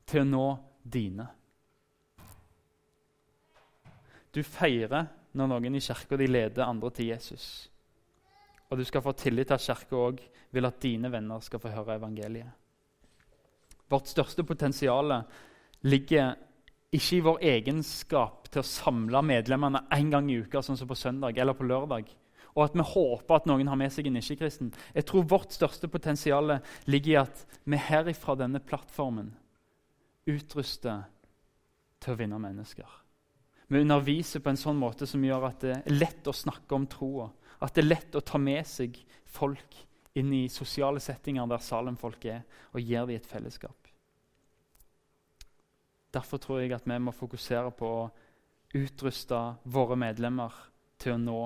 [0.07, 0.47] til å nå
[0.83, 1.27] dine.
[4.35, 7.69] Du feirer når noen i kirka leder andre til Jesus.
[8.67, 11.71] Og du skal få tillit til at Kirka òg vil at dine venner skal få
[11.71, 12.51] høre evangeliet.
[13.87, 15.13] Vårt største potensial
[15.87, 16.35] ligger
[16.91, 20.97] ikke i vår egenskap til å samle medlemmene én gang i uka, sånn som på
[20.99, 22.09] søndag eller på lørdag,
[22.57, 24.71] og at vi håper at noen har med seg en ikke-kristen.
[24.95, 26.57] Jeg tror vårt største potensial
[26.89, 29.35] ligger i at vi herifra denne plattformen
[30.27, 31.05] utruster
[32.01, 32.87] til å vinne mennesker.
[33.67, 36.87] Vi underviser på en sånn måte som gjør at det er lett å snakke om
[36.89, 37.27] troa.
[37.63, 38.97] At det er lett å ta med seg
[39.37, 39.77] folk
[40.17, 42.43] inn i sosiale settinger der Salem-folk er,
[42.73, 43.91] og gir dem et fellesskap.
[46.13, 48.09] Derfor tror jeg at vi må fokusere på å
[48.77, 49.39] utruste
[49.69, 50.53] våre medlemmer
[51.01, 51.41] til å nå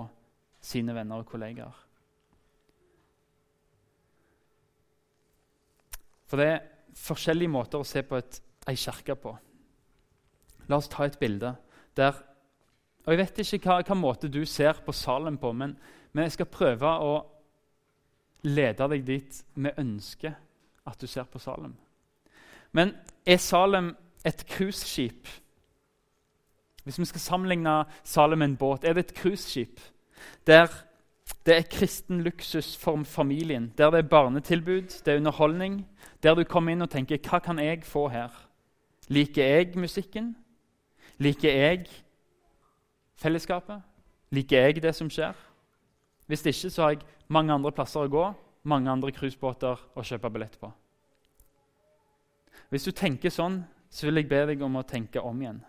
[0.63, 1.79] sine venner og kollegaer.
[6.29, 6.61] For det er
[6.95, 8.19] forskjellige måter å se på
[8.69, 9.33] ei kirke på.
[10.69, 11.55] La oss ta et bilde
[11.97, 12.27] der
[13.01, 15.71] og Jeg vet ikke hva, hva måte du ser på Salem på, men,
[16.13, 17.13] men jeg skal prøve å
[18.43, 20.33] lede deg dit vi ønsker
[20.87, 21.73] at du ser på Salem.
[22.71, 22.95] Men
[23.25, 23.95] er Salem
[24.25, 25.27] et cruiseskip?
[26.83, 29.81] Hvis vi skal sammenligne Salem med en båt, er det et cruiseskip
[30.47, 30.67] der
[31.45, 35.87] det er kristen luksus for familien, der det er barnetilbud, det er underholdning,
[36.23, 38.47] der du kommer inn og tenker 'Hva kan jeg få her?'
[39.07, 40.35] Liker jeg musikken?
[41.17, 41.85] Liker jeg
[43.15, 43.81] fellesskapet?
[44.29, 45.33] Liker jeg det som skjer?
[46.31, 48.23] Hvis ikke så har jeg mange andre plasser å gå,
[48.71, 50.69] mange andre cruisebåter å kjøpe billett på.
[52.71, 53.57] Hvis du tenker sånn,
[53.91, 55.59] så vil jeg be deg om å tenke om igjen.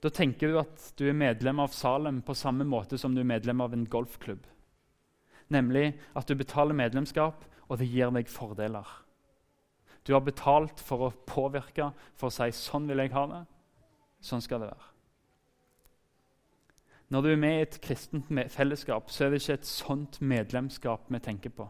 [0.00, 3.28] Da tenker du at du er medlem av Salem på samme måte som du er
[3.28, 4.46] medlem av en golfklubb.
[5.52, 8.86] Nemlig at du betaler medlemskap, og det gir deg fordeler.
[10.08, 13.46] Du har betalt for å påvirke, for å si 'sånn vil jeg ha det'.
[14.22, 14.89] Sånn skal det være.
[17.10, 21.08] Når du er med i et kristent fellesskap, så er det ikke et sånt medlemskap
[21.10, 21.66] vi tenker på.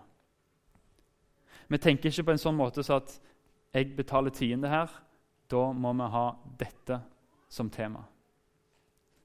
[1.68, 3.14] Vi tenker ikke på en sånn måte så at
[3.72, 4.90] jeg betaler tiende her,
[5.50, 6.24] da må vi ha
[6.58, 7.00] dette
[7.48, 8.02] som tema.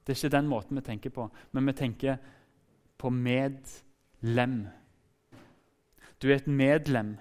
[0.05, 2.17] Det er ikke den måten vi tenker på, men vi tenker
[2.97, 4.67] på medlem.
[6.21, 7.15] Du er et medlem.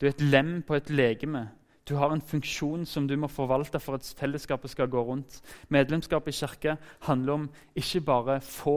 [0.00, 1.48] Du er et lem på et legeme.
[1.88, 5.38] Du har en funksjon som du må forvalte for at fellesskapet skal gå rundt.
[5.72, 8.76] Medlemskap i kirke handler om ikke bare få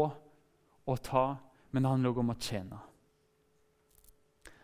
[0.88, 1.26] og ta,
[1.72, 2.80] men det handler også om å tjene.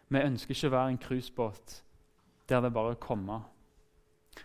[0.08, 1.76] Vi ønsker ikke å være en cruisebåt
[2.48, 3.44] der det bare kommer.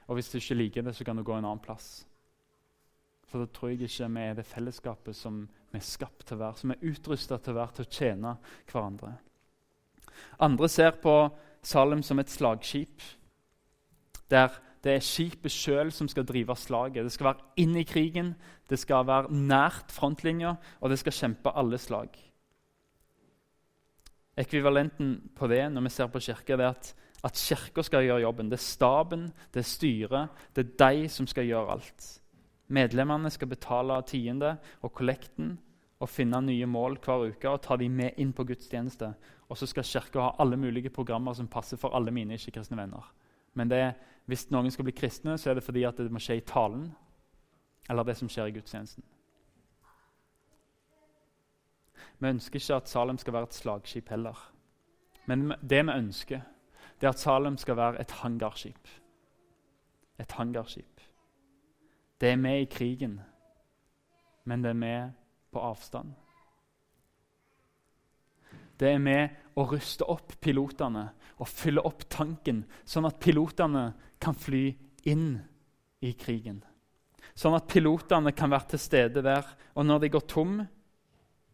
[0.08, 2.02] Og hvis du ikke liker det, så kan du gå en annen plass.
[3.30, 6.42] For da tror jeg ikke vi er det fellesskapet som vi er skapt til å
[6.42, 8.36] være, som er utrusta til å være til å tjene
[8.66, 9.14] hverandre.
[10.42, 11.14] Andre ser på
[11.62, 12.98] Salem som et slagskip,
[14.32, 17.04] der det er skipet sjøl som skal drive slaget.
[17.06, 18.32] Det skal være inn i krigen,
[18.66, 22.16] det skal være nært frontlinja, og det skal kjempe alle slag.
[24.42, 28.50] Ekvivalenten på det når vi ser på kirka, er at, at kirka skal gjøre jobben.
[28.50, 32.08] Det er staben, det er styret, det er de som skal gjøre alt.
[32.72, 35.58] Medlemmene skal betale tiende og kollekten
[36.02, 39.12] og finne nye mål hver uke og ta dem med inn på gudstjeneste.
[39.52, 43.04] Og så skal Kirka ha alle mulige programmer som passer for alle mine ikke-kristne venner.
[43.54, 43.94] Men det,
[44.26, 46.90] hvis noen skal bli kristne, så er det fordi at det må skje i talen
[47.90, 49.04] eller det som skjer i gudstjenesten.
[52.22, 54.38] Vi ønsker ikke at Salem skal være et slagskip heller.
[55.26, 56.40] Men det vi ønsker,
[57.00, 58.88] det er at Salem skal være et hangarskip.
[60.20, 61.00] Et hangarskip.
[62.20, 63.20] Det er med i krigen,
[64.44, 65.10] men det er med
[65.52, 66.12] på avstand.
[68.82, 71.04] Det er med å ruste opp pilotene
[71.38, 73.84] og fylle opp tanken, sånn at pilotene
[74.22, 74.64] kan fly
[75.06, 75.36] inn
[76.02, 76.58] i krigen.
[77.38, 79.46] Sånn at pilotene kan være til stede der,
[79.78, 80.56] og når de går tom,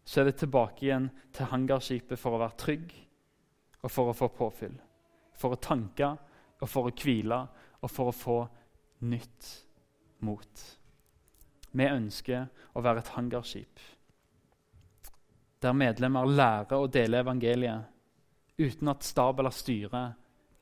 [0.09, 2.97] så er det tilbake igjen til hangarskipet for å være trygg
[3.83, 4.79] og for å få påfyll.
[5.37, 6.14] For å tanke
[6.59, 7.43] og for å hvile
[7.83, 8.38] og for å få
[9.05, 9.53] nytt
[10.25, 10.64] mot.
[11.77, 13.85] Vi ønsker å være et hangarskip
[15.62, 20.03] der medlemmer lærer å dele evangeliet uten at stab eller styre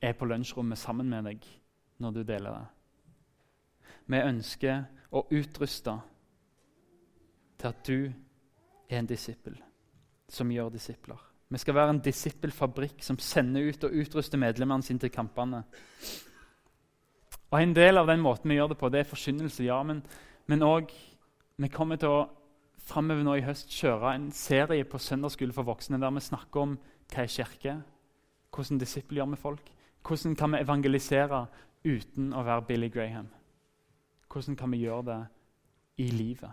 [0.01, 1.47] er på lunsjrommet sammen med deg
[2.03, 2.67] når du deler det.
[4.07, 4.85] Vi ønsker
[5.17, 5.97] å utruste
[7.57, 8.13] til at du
[8.91, 9.57] er en disippel
[10.29, 11.19] som gjør disipler.
[11.49, 15.63] Vi skal være en disippelfabrikk som sender ut og utruster medlemmene sine til kampene.
[17.51, 20.63] Og En del av den måten vi gjør det på, det er forkynnelse, ja, men
[20.63, 20.91] òg
[21.57, 22.36] Vi kommer til å
[22.87, 26.77] framover nå i høst kjøre en serie på søndagsskole for voksne der vi snakker om
[27.13, 27.75] hva er kirke,
[28.55, 29.73] hvordan disipler gjør med folk,
[30.07, 31.47] hvordan kan vi evangelisere
[31.87, 33.29] uten å være Billy Graham.
[34.31, 35.21] Hvordan kan vi gjøre det
[36.03, 36.51] i livet?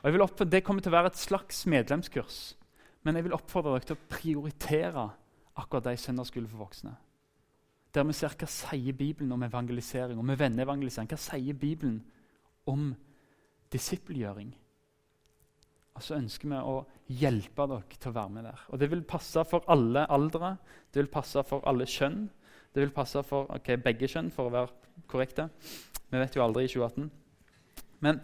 [0.00, 2.56] Og jeg vil oppfordre, Det kommer til å være et slags medlemskurs.
[3.02, 5.08] Men jeg vil oppfordre dere til å prioritere
[5.56, 6.94] akkurat de søndagsskolene for voksne.
[7.94, 11.08] Der vi ser hva sier Bibelen om evangelisering, om venneevangelisering.
[11.08, 12.02] Hva sier Bibelen
[12.66, 12.94] om
[13.72, 14.54] disippelgjøring?
[15.94, 16.78] Og så ønsker vi å
[17.20, 18.62] hjelpe dere til å være med der.
[18.70, 20.56] Og Det vil passe for alle aldre,
[20.90, 22.24] det vil passe for alle kjønn.
[22.74, 25.46] Det vil passe for okay, begge kjønn, for å være korrekte.
[26.10, 27.06] Vi vet jo aldri i 2018.
[28.02, 28.18] Men,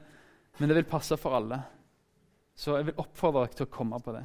[0.59, 1.61] men det vil passe for alle.
[2.59, 4.25] Så jeg vil oppfordre dere til å komme på det.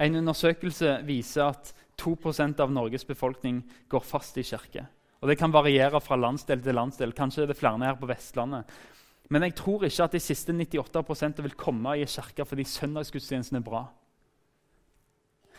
[0.00, 4.86] En undersøkelse viser at 2% av Norges befolkning går fast i kirke.
[5.20, 7.12] Og Det kan variere fra landsdel til landsdel.
[7.12, 8.70] Kanskje er det flere her på Vestlandet.
[9.30, 13.66] Men jeg tror ikke at de siste 98% vil komme i kirka fordi søndagsgudstjenesten er
[13.66, 13.84] bra.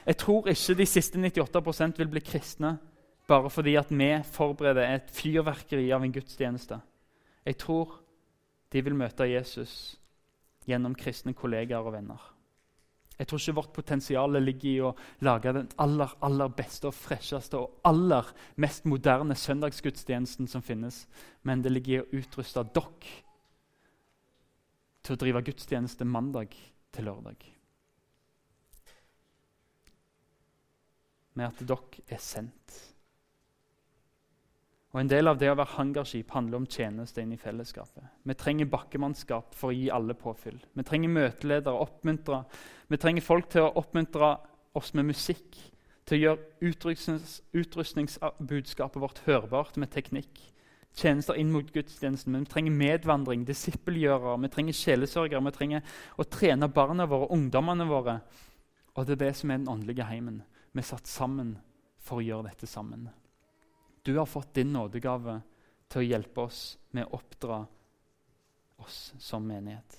[0.05, 2.77] Jeg tror ikke de siste 98% vil bli kristne
[3.27, 6.81] bare fordi at vi forbereder et fyrverkeri av en gudstjeneste.
[7.45, 8.01] Jeg tror
[8.73, 9.95] de vil møte Jesus
[10.67, 12.19] gjennom kristne kollegaer og venner.
[13.19, 17.59] Jeg tror ikke vårt potensial ligger i å lage den aller, aller beste og fresheste
[17.59, 21.05] og aller mest moderne søndagsgudstjenesten som finnes,
[21.43, 23.11] men det ligger i å utruste dere
[25.01, 26.55] til å drive gudstjeneste mandag
[26.93, 27.43] til lørdag.
[31.39, 32.79] Med at dere er sendt.
[34.91, 38.03] Og En del av det å være hangarskip handler om tjeneste inn i fellesskapet.
[38.27, 40.57] Vi trenger bakkemannskap for å gi alle påfyll.
[40.75, 42.41] Vi trenger møteledere, oppmuntre.
[42.91, 44.33] Vi trenger folk til å oppmuntre
[44.75, 45.55] oss med musikk,
[46.07, 50.41] til å gjøre utrustnings, utrustningsbudskapet vårt hørbart med teknikk.
[50.97, 52.33] Tjenester inn mot gudstjenesten.
[52.33, 55.43] Men vi trenger medvandring, disippelgjørere, vi trenger sjelesørgere.
[55.47, 58.19] Vi trenger å trene barna våre, og ungdommene våre.
[58.95, 60.41] Og det er det som er den åndelige heimen.
[60.71, 61.55] Vi er satt sammen
[62.01, 63.07] for å gjøre dette sammen.
[64.03, 65.39] Du har fått din nådegave
[65.91, 66.61] til å hjelpe oss
[66.95, 67.61] med å oppdra
[68.81, 69.97] oss som menighet.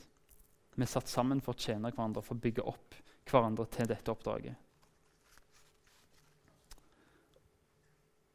[0.74, 2.96] Vi er satt sammen for å tjene hverandre, for å bygge opp
[3.28, 4.56] hverandre til dette oppdraget.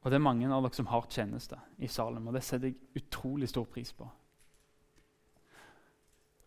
[0.07, 2.77] Og Det er mange av dere som har tjeneste i Salem, og det setter jeg
[2.95, 4.05] utrolig stor pris på.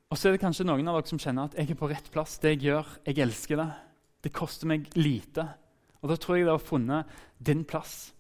[0.09, 2.07] Og så er det kanskje noen av dere som kjenner at jeg er på rett
[2.09, 2.39] plass.
[2.41, 3.67] Det jeg gjør, jeg elsker det.
[4.25, 5.45] Det koster meg lite.
[6.01, 8.15] Og Da tror jeg dere har funnet din plass.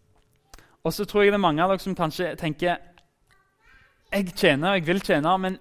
[0.85, 2.76] Og så tror jeg det er mange av dere som kanskje tenker
[4.12, 5.57] jeg tjener, jeg vil tjene, men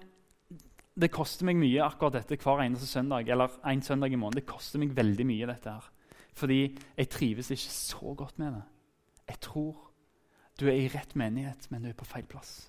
[0.92, 3.30] det koster meg mye akkurat dette hver eneste søndag.
[3.30, 4.42] eller en søndag i måneden.
[4.44, 5.88] Det koster meg veldig mye, dette her.
[6.34, 8.62] Fordi jeg trives ikke så godt med det.
[9.30, 9.78] Jeg tror
[10.60, 12.68] du er i rett menighet, men du er på feil plass.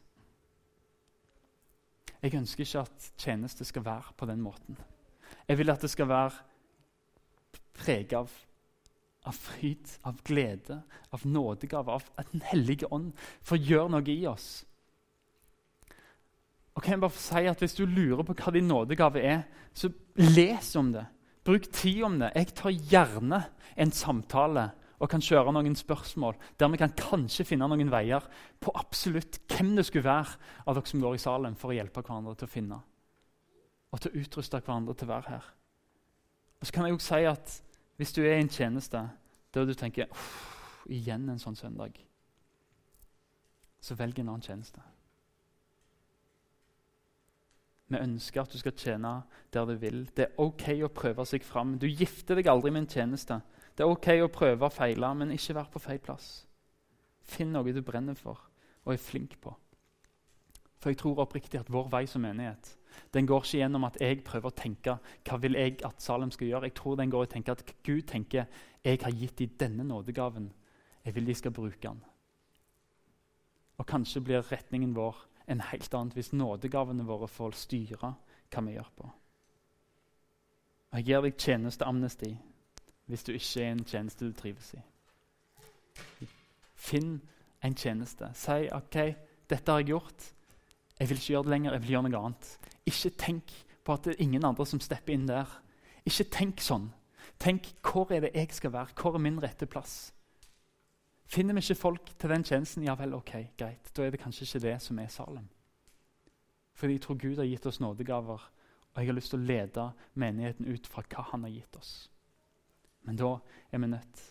[2.21, 4.77] Jeg ønsker ikke at tjeneste skal være på den måten.
[5.47, 6.37] Jeg vil at det skal være
[7.73, 8.31] preget av
[9.21, 10.79] av fryd, av glede,
[11.13, 14.63] av nådegave, av Den hellige ånd, for gjør noe i oss.
[16.73, 19.43] Og kan jeg bare si at Hvis du lurer på hva din nådegave er,
[19.73, 21.05] så les om det.
[21.43, 22.31] Bruk tid om det.
[22.35, 23.43] Jeg tar gjerne
[23.77, 24.71] en samtale
[25.01, 28.25] og kan kjøre noen spørsmål der vi kan kanskje finne noen veier
[28.61, 30.37] på absolutt hvem det skulle være
[30.67, 32.79] av dere som går i salen, for å hjelpe hverandre til å finne
[33.91, 35.49] og til å utruste hverandre til å være her.
[36.61, 37.57] Og så kan jeg også si at
[37.99, 39.01] hvis du er i en tjeneste
[39.51, 40.07] der du tenker
[40.87, 41.97] igjen en sånn søndag,
[43.81, 44.83] så velg en annen tjeneste.
[47.91, 49.11] Vi ønsker at du skal tjene
[49.51, 50.05] der du vil.
[50.15, 51.75] Det er ok å prøve seg fram.
[51.81, 53.41] Du gifter deg aldri med en tjeneste.
[53.75, 56.45] Det er ok å prøve og feile, men ikke vær på feil plass.
[57.23, 58.49] Finn noe du brenner for
[58.81, 59.53] og er flink på.
[60.81, 62.75] For jeg tror oppriktig at vår vei som menighet
[63.13, 64.95] den går ikke gjennom at jeg prøver å tenke
[65.27, 66.69] hva vil jeg at Salem skal gjøre.
[66.69, 68.47] Jeg tror den går i tenke at Gud tenker
[68.83, 70.51] jeg har gitt dem denne nådegaven.
[71.05, 72.01] Jeg vil de skal bruke den.
[73.77, 78.13] Og Kanskje blir retningen vår en helt annen hvis nådegavene våre får styre
[78.51, 79.09] hva vi gjør på.
[80.91, 82.35] Og Jeg gir deg tjenesteamnesti
[83.11, 84.81] hvis du ikke er en tjeneste du trives i.
[86.79, 87.19] Finn
[87.61, 88.31] en tjeneste.
[88.37, 88.97] Si OK,
[89.51, 90.31] dette har jeg gjort.
[90.99, 92.49] Jeg vil ikke gjøre det lenger, jeg vil gjøre noe annet.
[92.89, 93.53] Ikke tenk
[93.83, 95.49] på at det er ingen andre som stepper inn der.
[96.05, 96.89] Ikke tenk sånn.
[97.41, 98.93] Tenk hvor er det jeg skal være?
[98.97, 100.13] Hvor er min rette plass?
[101.31, 103.91] Finner vi ikke folk til den tjenesten, ja vel, ok, greit.
[103.95, 105.47] Da er det kanskje ikke det som er Salem.
[106.75, 108.41] Fordi jeg tror Gud har gitt oss nådegaver
[108.91, 109.83] Og jeg har lyst til å lede
[110.19, 112.10] menigheten ut fra hva han har gitt oss.
[113.07, 113.31] Men da
[113.71, 114.23] er vi nødt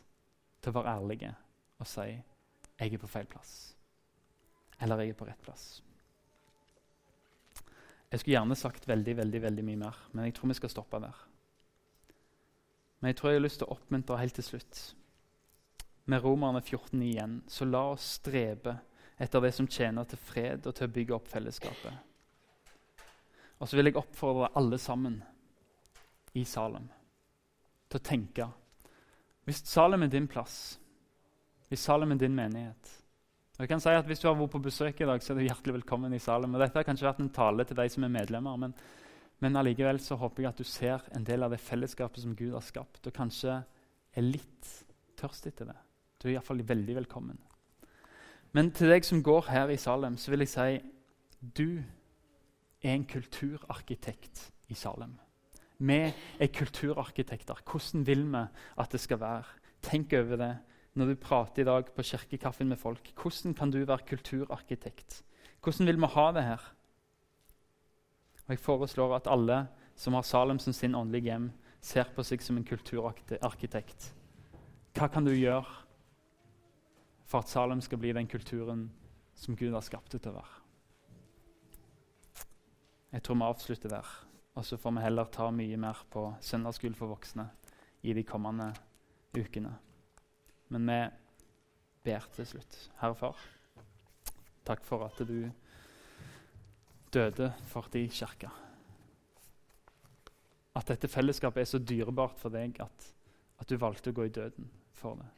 [0.61, 1.35] til å være ærlige
[1.81, 2.09] og si
[2.81, 3.55] jeg er på feil plass.
[4.81, 5.83] Eller jeg er på rett plass.
[8.11, 11.01] Jeg skulle gjerne sagt veldig veldig, veldig mye mer, men jeg tror vi skal stoppe
[11.03, 11.19] der.
[13.01, 14.81] Men jeg tror jeg har lyst til å oppmuntre helt til slutt.
[16.11, 18.79] Med Romerne 14 igjen, så la oss strebe
[19.21, 21.93] etter det som tjener til fred og til å bygge opp fellesskapet.
[23.61, 25.21] Og så vil jeg oppfordre alle sammen
[26.35, 26.89] i Salem
[27.91, 28.47] til å tenke
[29.49, 30.79] Hvis Salem er din plass,
[31.69, 32.97] hvis Salem er din menighet
[33.61, 35.37] og jeg kan si at Hvis du har vært på besøk i dag, så er
[35.37, 36.55] du hjertelig velkommen i Salem.
[36.57, 38.73] Og dette har kanskje vært en tale til de som er medlemmer, men,
[39.45, 42.55] men allikevel så håper jeg at du ser en del av det fellesskapet som Gud
[42.57, 43.59] har skapt, og kanskje
[44.17, 44.71] er litt
[45.21, 45.77] tørst etter det.
[46.17, 47.37] Du er iallfall veldig velkommen.
[48.57, 50.81] Men til deg som går her i Salem, så vil jeg si
[51.61, 51.83] du
[52.81, 55.19] er en kulturarkitekt i Salem.
[55.81, 55.97] Vi
[56.41, 57.63] er kulturarkitekter.
[57.65, 58.43] Hvordan vil vi
[58.79, 59.45] at det skal være?
[59.83, 60.53] Tenk over det
[60.99, 63.13] når du prater i dag på kirkekaffen med folk.
[63.17, 65.23] Hvordan kan du være kulturarkitekt?
[65.63, 66.63] Hvordan vil vi ha det her?
[68.47, 69.67] Og Jeg foreslår at alle
[69.97, 71.51] som har Salem som sin åndelige hjem,
[71.81, 74.11] ser på seg som en kulturarkitekt.
[74.97, 75.65] Hva kan du gjøre
[77.25, 78.91] for at Salem skal bli den kulturen
[79.35, 80.57] som Gud har skapt det til å være?
[83.13, 84.11] Jeg tror vi avslutter der.
[84.55, 87.47] Og så får vi heller ta mye mer på søndagsskole for voksne
[88.03, 88.73] i de kommende
[89.37, 89.73] ukene.
[90.69, 91.01] Men vi
[92.05, 92.79] ber til slutt.
[93.01, 93.37] Herre Far,
[94.67, 95.51] takk for at du
[97.15, 98.51] døde for din kirke.
[100.75, 103.11] At dette fellesskapet er så dyrebart for deg at,
[103.59, 105.29] at du valgte å gå i døden for det.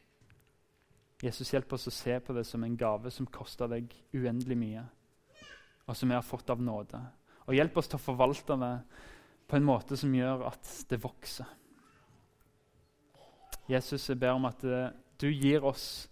[1.23, 4.83] Jesus, hjelp oss å se på det som en gave som koster deg uendelig mye,
[5.87, 6.99] og som vi har fått av nåde.
[7.47, 8.73] Og hjelp oss til å forvalte det
[9.49, 11.49] på en måte som gjør at det vokser.
[13.69, 16.07] Jesus, jeg ber om at du gir oss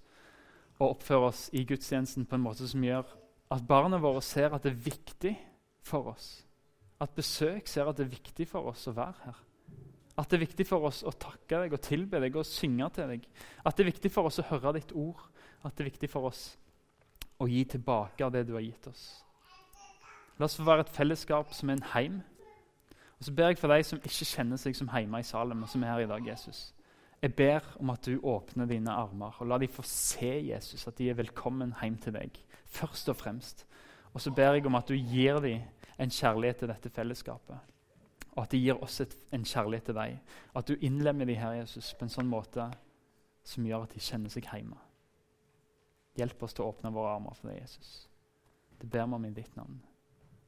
[0.82, 3.08] og oppfører oss i gudstjenesten på en måte som gjør
[3.52, 5.34] at barna våre ser at det er viktig
[5.86, 6.30] for oss.
[7.02, 9.40] At besøk ser at det er viktig for oss å være her.
[10.22, 13.12] At det er viktig for oss å takke deg og tilbe deg og synge til
[13.16, 13.26] deg.
[13.66, 15.22] At det er viktig for oss å høre ditt ord.
[15.66, 16.46] At det er viktig for oss
[17.42, 19.06] å gi tilbake av det du har gitt oss.
[20.40, 22.22] La oss få være et fellesskap som er en heim.
[23.20, 25.70] Og så ber jeg for deg som ikke kjenner seg som hjemme i Salem, og
[25.70, 26.72] som er her i dag, Jesus.
[27.22, 30.98] Jeg ber om at du åpner dine armer og la dem få se Jesus, at
[30.98, 32.40] de er velkommen hjem til deg.
[32.66, 33.68] Først og fremst.
[34.14, 35.62] Og så ber jeg om at du gir dem
[36.02, 37.60] en kjærlighet til dette fellesskapet.
[38.32, 40.18] Og at de gir oss et, en kjærlighet til deg.
[40.56, 42.72] At du innlemmer dem her, Jesus, på en sånn måte
[43.46, 44.80] som gjør at de kjenner seg hjemme.
[46.18, 48.08] Hjelp oss til å åpne våre armer for deg, Jesus.
[48.82, 49.78] Det ber vi om i ditt navn.